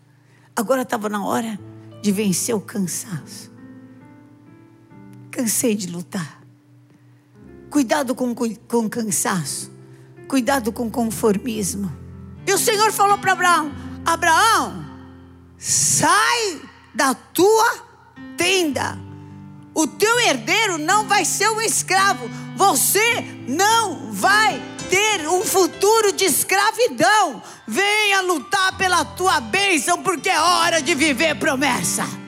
Agora 0.54 0.82
estava 0.82 1.08
na 1.08 1.24
hora 1.24 1.58
de 2.02 2.12
vencer 2.12 2.54
o 2.54 2.60
cansaço. 2.60 3.50
Cansei 5.38 5.76
de 5.76 5.86
lutar. 5.86 6.42
Cuidado 7.70 8.12
com, 8.12 8.34
com 8.34 8.88
cansaço. 8.88 9.70
Cuidado 10.26 10.72
com 10.72 10.90
conformismo. 10.90 11.96
E 12.44 12.52
o 12.52 12.58
Senhor 12.58 12.90
falou 12.90 13.16
para 13.18 13.34
Abraão: 13.34 13.72
Abraão, 14.04 14.84
sai 15.56 16.60
da 16.92 17.14
tua 17.14 17.86
tenda. 18.36 18.98
O 19.72 19.86
teu 19.86 20.18
herdeiro 20.18 20.76
não 20.76 21.06
vai 21.06 21.24
ser 21.24 21.48
um 21.50 21.60
escravo. 21.60 22.28
Você 22.56 23.20
não 23.46 24.12
vai 24.12 24.60
ter 24.90 25.28
um 25.28 25.44
futuro 25.44 26.10
de 26.10 26.24
escravidão. 26.24 27.40
Venha 27.64 28.22
lutar 28.22 28.76
pela 28.76 29.04
tua 29.04 29.38
bênção, 29.40 30.02
porque 30.02 30.30
é 30.30 30.40
hora 30.40 30.82
de 30.82 30.96
viver 30.96 31.38
promessa. 31.38 32.27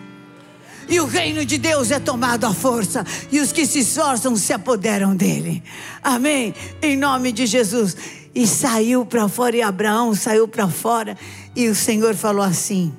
E 0.90 0.98
o 0.98 1.06
reino 1.06 1.44
de 1.44 1.56
Deus 1.56 1.92
é 1.92 2.00
tomado 2.00 2.44
à 2.44 2.52
força, 2.52 3.06
e 3.30 3.38
os 3.38 3.52
que 3.52 3.64
se 3.64 3.78
esforçam 3.78 4.34
se 4.34 4.52
apoderam 4.52 5.14
dele. 5.14 5.62
Amém? 6.02 6.52
Em 6.82 6.96
nome 6.96 7.30
de 7.30 7.46
Jesus. 7.46 7.96
E 8.34 8.44
saiu 8.44 9.06
para 9.06 9.28
fora, 9.28 9.56
e 9.56 9.62
Abraão 9.62 10.14
saiu 10.14 10.48
para 10.48 10.68
fora, 10.68 11.16
e 11.54 11.68
o 11.68 11.74
Senhor 11.76 12.14
falou 12.16 12.42
assim: 12.42 12.92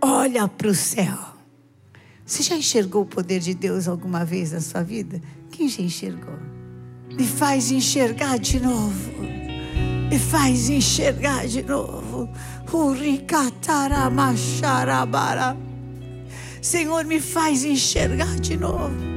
olha 0.00 0.48
para 0.48 0.68
o 0.68 0.74
céu. 0.74 1.16
Você 2.24 2.42
já 2.42 2.56
enxergou 2.56 3.02
o 3.02 3.06
poder 3.06 3.38
de 3.38 3.54
Deus 3.54 3.86
alguma 3.86 4.24
vez 4.24 4.50
na 4.50 4.60
sua 4.60 4.82
vida? 4.82 5.22
Quem 5.52 5.68
já 5.68 5.82
enxergou? 5.82 6.34
Me 7.16 7.24
faz 7.24 7.70
enxergar 7.70 8.38
de 8.40 8.58
novo. 8.58 9.12
Me 10.10 10.18
faz 10.18 10.68
enxergar 10.68 11.46
de 11.46 11.62
novo. 11.62 12.28
Senhor, 16.60 17.04
me 17.04 17.20
faz 17.20 17.64
enxergar 17.64 18.34
de 18.40 18.56
novo. 18.56 19.16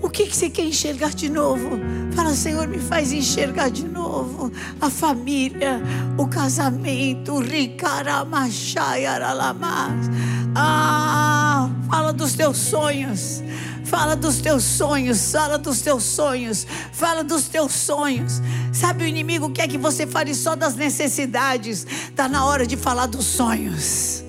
O 0.00 0.08
que, 0.08 0.26
que 0.26 0.36
você 0.36 0.48
quer 0.48 0.64
enxergar 0.64 1.10
de 1.10 1.28
novo? 1.28 1.80
Fala, 2.14 2.32
Senhor, 2.32 2.68
me 2.68 2.78
faz 2.78 3.12
enxergar 3.12 3.68
de 3.70 3.84
novo 3.84 4.52
a 4.80 4.88
família, 4.88 5.82
o 6.16 6.28
casamento, 6.28 7.34
o 7.34 7.40
ricaramachaiaralamas. 7.40 10.08
Ah, 10.54 11.68
fala 11.90 12.12
dos 12.12 12.34
teus 12.34 12.56
sonhos. 12.56 13.42
Fala 13.84 14.14
dos 14.14 14.38
teus 14.38 14.62
sonhos, 14.64 15.32
fala 15.32 15.56
dos 15.56 15.80
teus 15.80 16.02
sonhos, 16.02 16.66
fala 16.92 17.24
dos 17.24 17.48
teus 17.48 17.72
sonhos. 17.72 18.42
Sabe, 18.70 19.04
o 19.04 19.06
inimigo 19.06 19.48
quer 19.50 19.66
que 19.66 19.78
você 19.78 20.06
fale 20.06 20.34
só 20.34 20.54
das 20.54 20.74
necessidades. 20.74 21.86
Está 22.10 22.28
na 22.28 22.44
hora 22.44 22.66
de 22.66 22.76
falar 22.76 23.06
dos 23.06 23.24
sonhos. 23.24 24.27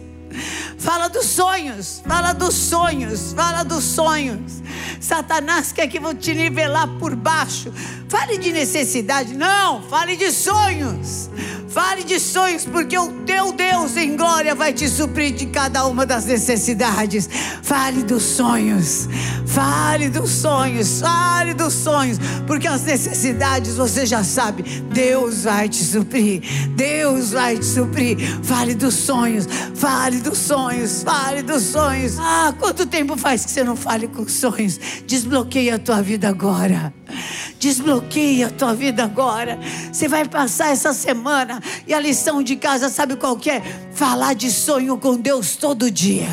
Fala 0.79 1.09
dos 1.09 1.25
sonhos, 1.25 2.01
fala 2.07 2.31
dos 2.31 2.53
sonhos, 2.55 3.33
fala 3.33 3.63
dos 3.63 3.83
sonhos. 3.83 4.63
Satanás 5.01 5.73
quer 5.73 5.87
que 5.87 5.99
vou 5.99 6.15
te 6.15 6.33
nivelar 6.33 6.87
por 6.99 7.15
baixo. 7.15 7.71
Fale 8.07 8.37
de 8.37 8.53
necessidade, 8.53 9.33
não, 9.35 9.83
fale 9.83 10.15
de 10.15 10.31
sonhos. 10.31 11.29
Fale 11.69 12.03
de 12.03 12.19
sonhos, 12.19 12.65
porque 12.65 12.97
o 12.97 13.11
teu 13.25 13.51
Deus 13.51 13.95
em 13.95 14.17
glória 14.17 14.55
vai 14.55 14.73
te 14.73 14.89
suprir 14.89 15.33
de 15.33 15.45
cada 15.45 15.85
uma 15.85 16.03
das 16.03 16.25
necessidades. 16.25 17.29
Fale 17.61 18.01
dos 18.03 18.23
sonhos, 18.23 19.07
fale 19.45 20.09
dos 20.09 20.31
sonhos, 20.31 20.99
fale 20.99 21.53
dos 21.53 21.73
sonhos, 21.73 22.17
porque 22.47 22.67
as 22.67 22.81
necessidades 22.81 23.75
você 23.75 24.03
já 24.05 24.23
sabe. 24.23 24.63
Deus 24.91 25.43
vai 25.43 25.69
te 25.69 25.83
suprir, 25.83 26.41
Deus 26.75 27.31
vai 27.31 27.57
te 27.57 27.65
suprir. 27.65 28.17
Fale 28.41 28.73
dos 28.73 28.95
sonhos, 28.95 29.47
fale 29.75 30.17
dos 30.21 30.39
sonhos, 30.39 31.03
fale 31.03 31.43
dos 31.43 31.61
sonhos. 31.61 32.17
Ah, 32.19 32.51
quanto 32.57 32.87
tempo 32.87 33.15
faz 33.15 33.45
que 33.45 33.51
você 33.51 33.63
não 33.63 33.75
fale 33.75 34.07
com 34.07 34.27
sonhos? 34.27 34.79
Desbloqueia 35.05 35.75
a 35.75 35.79
tua 35.79 36.01
vida 36.01 36.29
agora. 36.29 36.98
Desbloqueia 37.59 38.47
a 38.47 38.49
tua 38.49 38.73
vida 38.73 39.03
agora. 39.03 39.59
Você 39.91 40.07
vai 40.07 40.27
passar 40.27 40.71
essa 40.71 40.93
semana 40.93 41.61
e 41.87 41.93
a 41.93 41.99
lição 41.99 42.41
de 42.41 42.55
casa, 42.55 42.89
sabe 42.89 43.15
qual 43.15 43.35
que 43.37 43.49
é? 43.49 43.61
Falar 43.93 44.33
de 44.33 44.51
sonho 44.51 44.97
com 44.97 45.17
Deus 45.17 45.55
todo 45.55 45.91
dia. 45.91 46.27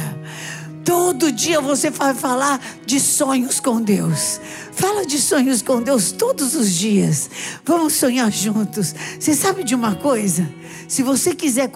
Todo 0.87 1.33
dia 1.33 1.61
você 1.61 1.91
vai 1.91 2.15
falar 2.15 2.61
de 2.87 3.01
sonhos 3.01 3.59
com 3.59 3.83
Deus. 3.83 4.41
Fala 4.71 5.05
de 5.05 5.21
sonhos 5.21 5.61
com 5.61 5.83
Deus 5.83 6.13
todos 6.13 6.55
os 6.55 6.73
dias. 6.73 7.29
Vamos 7.65 7.95
sonhar 7.95 8.31
juntos. 8.31 8.95
Você 9.19 9.35
sabe 9.35 9.65
de 9.65 9.75
uma 9.75 9.97
coisa? 9.97 10.49
Se 10.87 11.03
você 11.03 11.35
quiser 11.35 11.73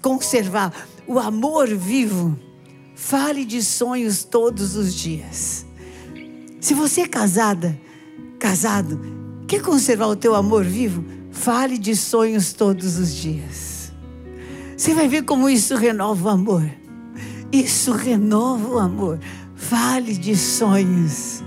conservar 0.00 0.72
o 1.08 1.18
amor 1.18 1.66
vivo, 1.74 2.38
fale 2.94 3.44
de 3.44 3.60
sonhos 3.64 4.22
todos 4.22 4.76
os 4.76 4.94
dias. 4.94 5.66
Se 6.60 6.72
você 6.72 7.00
é 7.00 7.08
casada, 7.08 7.76
casado, 8.42 9.00
quer 9.46 9.62
conservar 9.62 10.08
o 10.08 10.16
teu 10.16 10.34
amor 10.34 10.64
vivo? 10.64 11.04
Fale 11.30 11.78
de 11.78 11.94
sonhos 11.94 12.52
todos 12.52 12.98
os 12.98 13.14
dias. 13.14 13.92
Você 14.76 14.92
vai 14.92 15.06
ver 15.06 15.22
como 15.22 15.48
isso 15.48 15.76
renova 15.76 16.28
o 16.28 16.28
amor. 16.28 16.68
Isso 17.52 17.92
renova 17.92 18.68
o 18.68 18.78
amor. 18.80 19.20
Fale 19.54 20.14
de 20.14 20.36
sonhos. 20.36 21.40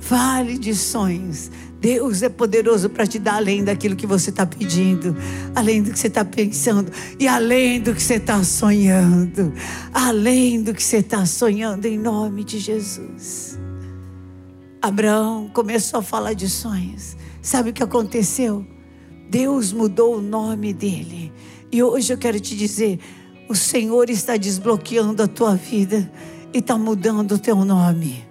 Fale 0.00 0.56
de 0.56 0.74
sonhos. 0.74 1.50
Deus 1.78 2.22
é 2.22 2.30
poderoso 2.30 2.88
para 2.88 3.06
te 3.06 3.18
dar 3.18 3.34
além 3.34 3.62
daquilo 3.62 3.94
que 3.94 4.06
você 4.06 4.30
está 4.30 4.46
pedindo, 4.46 5.14
além 5.54 5.82
do 5.82 5.92
que 5.92 5.98
você 5.98 6.06
está 6.06 6.24
pensando 6.24 6.90
e 7.18 7.28
além 7.28 7.82
do 7.82 7.94
que 7.94 8.02
você 8.02 8.14
está 8.14 8.42
sonhando, 8.42 9.52
além 9.92 10.62
do 10.62 10.72
que 10.72 10.82
você 10.82 10.98
está 10.98 11.26
sonhando, 11.26 11.84
em 11.84 11.98
nome 11.98 12.44
de 12.44 12.58
Jesus. 12.58 13.58
Abraão 14.82 15.50
começou 15.52 16.00
a 16.00 16.02
falar 16.02 16.32
de 16.32 16.48
sonhos. 16.48 17.16
Sabe 17.42 17.70
o 17.70 17.72
que 17.72 17.82
aconteceu? 17.82 18.66
Deus 19.28 19.72
mudou 19.72 20.16
o 20.16 20.20
nome 20.20 20.72
dele. 20.72 21.32
E 21.70 21.82
hoje 21.82 22.12
eu 22.12 22.18
quero 22.18 22.40
te 22.40 22.56
dizer: 22.56 22.98
o 23.48 23.54
Senhor 23.54 24.08
está 24.08 24.36
desbloqueando 24.36 25.22
a 25.22 25.28
tua 25.28 25.54
vida 25.54 26.10
e 26.52 26.58
está 26.58 26.78
mudando 26.78 27.32
o 27.32 27.38
teu 27.38 27.64
nome. 27.64 28.24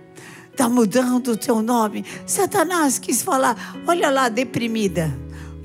Está 0.52 0.68
mudando 0.68 1.34
o 1.34 1.38
teu 1.38 1.62
nome. 1.62 2.04
Satanás 2.26 2.98
quis 2.98 3.22
falar: 3.22 3.76
olha 3.88 4.10
lá, 4.10 4.28
deprimida. 4.28 5.18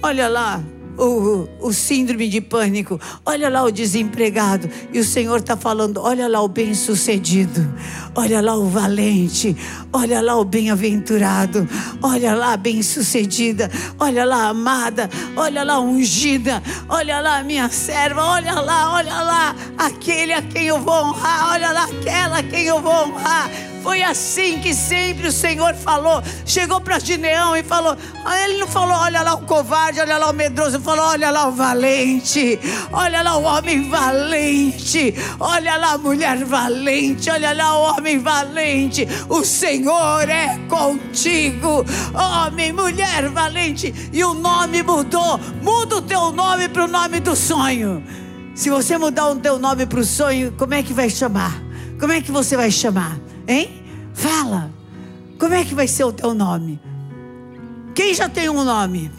Olha 0.03 0.29
lá, 0.29 0.63
o, 0.97 1.49
o 1.61 1.73
síndrome 1.73 2.29
de 2.29 2.41
pânico, 2.41 3.01
olha 3.25 3.49
lá 3.49 3.63
o 3.65 3.71
desempregado, 3.71 4.69
e 4.93 4.99
o 4.99 5.05
Senhor 5.05 5.39
está 5.39 5.57
falando: 5.57 6.01
olha 6.01 6.29
lá 6.29 6.41
o 6.41 6.49
bem-sucedido, 6.49 7.67
olha 8.15 8.41
lá 8.41 8.57
o 8.57 8.69
valente, 8.69 9.57
olha 9.93 10.21
lá 10.21 10.37
o 10.37 10.45
bem-aventurado, 10.45 11.69
olha 12.03 12.35
lá 12.35 12.53
a 12.53 12.57
bem-sucedida, 12.57 13.71
olha 13.99 14.25
lá 14.25 14.45
a 14.45 14.49
amada, 14.49 15.11
olha 15.37 15.63
lá 15.63 15.75
a 15.75 15.81
ungida, 15.81 16.63
olha 16.89 17.21
lá 17.21 17.39
a 17.39 17.45
minha 17.45 17.69
serva, 17.69 18.23
olha 18.23 18.55
lá, 18.61 18.93
olha 18.93 19.21
lá. 19.21 19.57
Aquele 19.77 20.33
a 20.33 20.43
quem 20.43 20.67
eu 20.67 20.81
vou 20.81 20.95
honrar, 20.95 21.53
olha 21.53 21.73
lá 21.73 21.85
aquela 21.85 22.39
a 22.39 22.43
quem 22.43 22.65
eu 22.65 22.81
vou 22.81 22.93
honrar. 22.93 23.51
Foi 23.85 24.03
assim 24.03 24.61
que 24.61 24.73
sempre 24.73 25.29
o 25.29 25.33
Senhor 25.33 25.75
falou. 25.75 26.23
Chegou 26.47 26.81
para 26.81 26.99
Gineão 26.99 27.55
e 27.55 27.63
falou: 27.63 27.95
ele 28.43 28.57
não 28.57 28.67
falou, 28.67 28.97
olha 28.97 29.21
lá 29.21 29.35
o 29.35 29.43
covarde, 29.43 30.01
olha 30.01 30.17
lá 30.17 30.31
o 30.31 30.33
medroso, 30.33 30.77
ele 30.77 30.83
falou, 30.83 31.05
olha 31.05 31.31
lá 31.31 31.49
o 31.49 31.53
valente, 31.53 32.59
olha 32.91 33.21
lá 33.21 33.37
o 33.37 33.43
homem 33.43 33.87
valente, 33.91 35.15
olha 35.39 35.77
lá 35.77 35.93
a 35.93 35.99
mulher 35.99 36.43
valente, 36.47 37.29
olha 37.29 37.53
lá 37.53 37.77
o 37.77 37.83
homem 37.93 38.19
valente. 38.19 39.07
O 39.29 39.45
Senhor 39.45 40.31
é 40.31 40.59
contigo, 40.67 41.85
homem, 42.15 42.73
mulher 42.73 43.29
valente. 43.29 43.95
E 44.11 44.25
o 44.25 44.33
nome 44.33 44.83
mudou. 44.83 45.39
Muda 45.61 45.97
o 45.97 46.03
teu 46.03 46.33
nome 46.33 46.71
para 46.71 46.85
o 46.85 46.89
nome 46.89 47.21
do 47.21 47.37
sonho. 47.37 48.03
Se 48.55 48.71
você 48.71 48.97
mudar 48.97 49.29
o 49.29 49.37
teu 49.37 49.59
nome 49.59 49.85
para 49.85 50.01
o 50.01 50.05
sonho, 50.05 50.53
como 50.53 50.73
é 50.73 50.83
que 50.83 50.95
vai 50.95 51.11
chamar? 51.11 51.63
Como 52.01 52.15
é 52.15 52.23
que 52.23 52.33
você 52.33 52.57
vai 52.57 52.71
chamar? 52.71 53.34
Hein? 53.47 53.83
Fala. 54.13 54.71
Como 55.39 55.55
é 55.55 55.65
que 55.65 55.75
vai 55.75 55.89
ser 55.89 56.05
o 56.05 56.13
teu 56.13 56.35
nome? 56.35 56.81
Quem 57.95 58.15
já 58.15 58.29
tem 58.29 58.49
um 58.49 58.65
nome? 58.65 59.11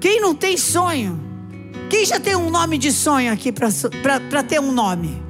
Quem 0.00 0.20
não 0.20 0.34
tem 0.34 0.56
sonho? 0.56 1.18
Quem 1.90 2.04
já 2.04 2.20
tem 2.20 2.36
um 2.36 2.50
nome 2.50 2.78
de 2.78 2.92
sonho 2.92 3.32
aqui 3.32 3.52
para 3.52 4.42
ter 4.42 4.60
um 4.60 4.72
nome? 4.72 5.22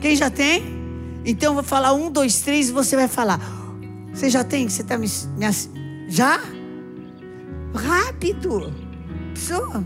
Quem 0.00 0.16
já 0.16 0.30
tem? 0.30 0.62
Então 1.24 1.50
eu 1.50 1.54
vou 1.54 1.62
falar 1.62 1.92
um, 1.92 2.10
dois, 2.10 2.40
três 2.40 2.70
e 2.70 2.72
você 2.72 2.96
vai 2.96 3.08
falar. 3.08 3.40
Você 4.12 4.28
já 4.28 4.42
tem? 4.42 4.68
Você 4.68 4.82
está 4.82 4.98
me, 4.98 5.06
me, 5.36 6.10
Já? 6.10 6.40
Rápido. 7.74 8.72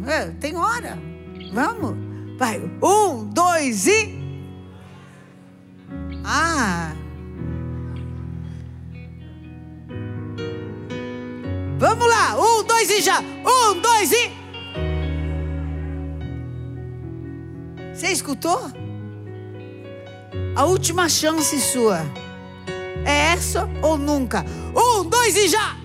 É, 0.06 0.26
tem 0.40 0.56
hora. 0.56 0.98
Vamos. 1.52 1.94
Vai. 2.38 2.60
Um, 2.82 3.24
dois 3.26 3.86
e. 3.86 4.23
Ah! 6.24 6.92
Vamos 11.78 12.08
lá! 12.08 12.36
Um, 12.38 12.64
dois 12.64 12.90
e 12.90 13.02
já! 13.02 13.20
Um, 13.20 13.80
dois 13.80 14.10
e. 14.12 14.32
Você 17.94 18.08
escutou? 18.08 18.72
A 20.56 20.64
última 20.64 21.08
chance 21.08 21.60
sua. 21.60 22.00
É 23.04 23.32
essa 23.34 23.68
ou 23.82 23.98
nunca? 23.98 24.44
Um, 24.74 25.04
dois 25.04 25.36
e 25.36 25.48
já! 25.48 25.76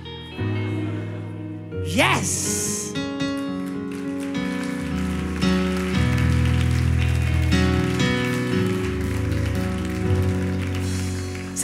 Yes! 1.85 2.78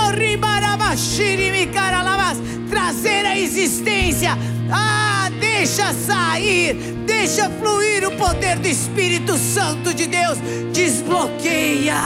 trazer 2.92 3.26
a 3.26 3.38
existência. 3.38 4.30
Ah, 4.70 5.30
deixa 5.40 5.92
sair, 5.92 6.74
deixa 7.06 7.50
fluir 7.50 8.06
o 8.06 8.16
poder 8.16 8.58
do 8.58 8.68
Espírito 8.68 9.36
Santo 9.36 9.92
de 9.94 10.06
Deus. 10.06 10.38
Desbloqueia, 10.72 11.96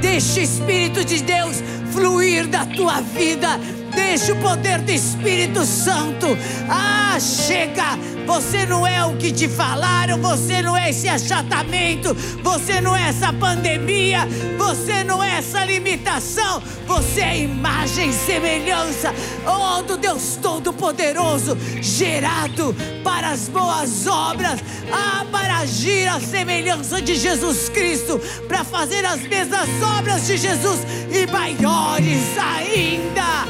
deixa 0.00 0.40
o 0.40 0.42
Espírito 0.42 1.04
de 1.04 1.22
Deus 1.22 1.62
fluir 1.92 2.46
da 2.46 2.64
tua 2.64 3.00
vida. 3.00 3.58
Deixa 3.96 4.34
o 4.34 4.36
poder 4.36 4.78
do 4.82 4.92
Espírito 4.92 5.64
Santo. 5.64 6.38
Ah, 6.68 7.18
chega. 7.18 7.98
Você 8.26 8.66
não 8.66 8.84
é 8.84 9.04
o 9.04 9.16
que 9.16 9.30
te 9.30 9.48
falaram, 9.48 10.20
você 10.20 10.60
não 10.60 10.76
é 10.76 10.90
esse 10.90 11.08
achatamento, 11.08 12.12
você 12.42 12.80
não 12.80 12.94
é 12.94 13.08
essa 13.08 13.32
pandemia, 13.32 14.26
você 14.58 15.04
não 15.04 15.22
é 15.22 15.38
essa 15.38 15.64
limitação, 15.64 16.60
você 16.86 17.20
é 17.20 17.38
imagem 17.38 18.10
e 18.10 18.12
semelhança 18.12 19.14
oh, 19.46 19.80
do 19.82 19.96
Deus 19.96 20.36
Todo-Poderoso, 20.42 21.56
gerado 21.80 22.74
para 23.04 23.28
as 23.30 23.48
boas 23.48 24.08
obras, 24.08 24.58
ah, 24.92 25.24
para 25.30 25.58
agir 25.58 26.08
à 26.08 26.18
semelhança 26.18 27.00
de 27.00 27.14
Jesus 27.14 27.68
Cristo, 27.68 28.20
para 28.48 28.64
fazer 28.64 29.04
as 29.06 29.20
mesmas 29.22 29.68
obras 29.98 30.26
de 30.26 30.36
Jesus 30.36 30.80
e 31.12 31.30
maiores 31.30 32.36
ainda. 32.36 33.46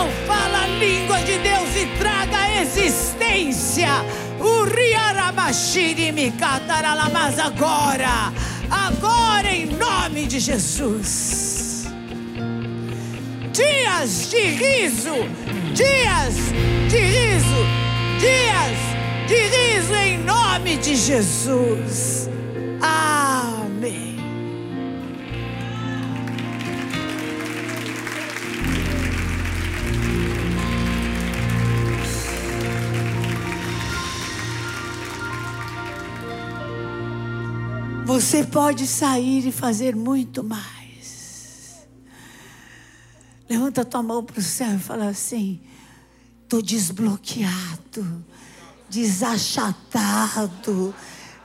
Oh, 0.00 0.26
fala 0.26 0.64
a 0.64 0.66
língua 0.66 1.20
de 1.22 1.38
Deus 1.38 1.70
e 1.76 1.86
traga 1.98 2.38
a 2.38 2.62
existência. 2.62 3.88
Mas 7.28 7.38
agora, 7.38 8.32
agora 8.70 9.52
em 9.52 9.66
nome 9.66 10.26
de 10.26 10.40
Jesus. 10.40 11.86
Dias 13.52 14.30
de 14.30 14.40
riso, 14.40 15.14
dias 15.74 16.34
de 16.88 16.98
riso, 16.98 17.66
dias 18.18 18.78
de 19.26 19.36
riso 19.36 19.94
em 19.94 20.18
nome 20.18 20.76
de 20.76 20.96
Jesus. 20.96 22.30
Amém. 22.80 24.17
Você 38.08 38.42
pode 38.42 38.86
sair 38.86 39.46
e 39.46 39.52
fazer 39.52 39.94
muito 39.94 40.42
mais. 40.42 41.86
Levanta 43.46 43.84
tua 43.84 44.02
mão 44.02 44.24
para 44.24 44.38
o 44.38 44.42
céu 44.42 44.76
e 44.76 44.78
fala 44.78 45.08
assim: 45.08 45.60
estou 46.42 46.62
desbloqueado, 46.62 48.24
desachatado, 48.88 50.94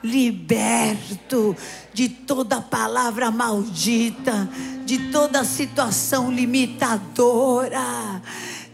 liberto 0.02 1.54
de 1.92 2.08
toda 2.08 2.62
palavra 2.62 3.30
maldita, 3.30 4.48
de 4.86 5.10
toda 5.10 5.44
situação 5.44 6.32
limitadora. 6.32 8.22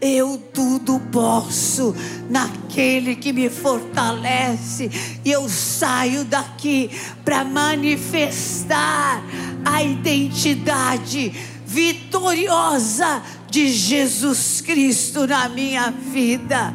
Eu 0.01 0.41
tudo 0.51 0.99
posso 1.11 1.95
naquele 2.27 3.15
que 3.15 3.31
me 3.31 3.49
fortalece, 3.49 4.89
e 5.23 5.31
eu 5.31 5.47
saio 5.47 6.25
daqui 6.25 6.89
para 7.23 7.43
manifestar 7.43 9.23
a 9.63 9.83
identidade 9.83 11.31
vitoriosa 11.67 13.21
de 13.47 13.69
Jesus 13.69 14.59
Cristo 14.61 15.27
na 15.27 15.47
minha 15.47 15.91
vida. 15.91 16.73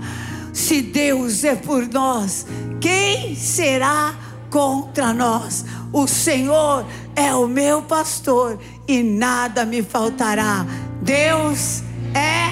Se 0.52 0.80
Deus 0.80 1.42
é 1.42 1.56
por 1.56 1.86
nós, 1.88 2.46
quem 2.80 3.34
será 3.34 4.14
contra 4.50 5.12
nós? 5.12 5.64
O 5.92 6.06
Senhor 6.06 6.86
é 7.16 7.34
o 7.34 7.48
meu 7.48 7.82
pastor 7.82 8.58
e 8.86 9.02
nada 9.02 9.64
me 9.66 9.82
faltará. 9.82 10.64
Deus 11.02 11.82
é 12.14 12.45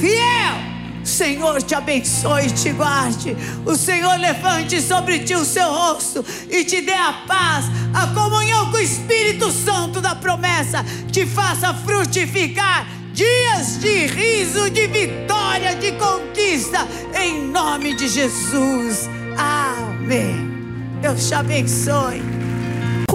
fiel. 0.00 0.68
Senhor 1.08 1.62
te 1.62 1.74
abençoe 1.74 2.46
e 2.46 2.50
te 2.50 2.70
guarde. 2.70 3.36
O 3.64 3.74
Senhor 3.74 4.18
levante 4.18 4.80
sobre 4.80 5.20
ti 5.20 5.34
o 5.34 5.44
seu 5.44 5.68
rosto 5.68 6.24
e 6.50 6.64
te 6.64 6.82
dê 6.82 6.92
a 6.92 7.12
paz, 7.26 7.64
a 7.94 8.06
comunhão 8.08 8.70
com 8.70 8.76
o 8.76 8.80
Espírito 8.80 9.50
Santo 9.50 10.00
da 10.00 10.14
promessa, 10.14 10.84
te 11.10 11.26
faça 11.26 11.72
frutificar 11.74 12.86
dias 13.12 13.80
de 13.80 14.06
riso, 14.06 14.70
de 14.70 14.86
vitória, 14.86 15.74
de 15.74 15.92
conquista, 15.92 16.86
em 17.18 17.48
nome 17.48 17.94
de 17.94 18.06
Jesus. 18.06 19.08
Amém. 19.36 20.46
Deus 21.00 21.26
te 21.26 21.34
abençoe. 21.34 22.37